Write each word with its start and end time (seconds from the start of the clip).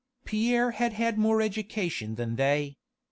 Pierre 0.25 0.71
had 0.71 0.93
had 0.93 1.19
more 1.19 1.43
education 1.43 2.15
than 2.15 2.35
they. 2.35 2.79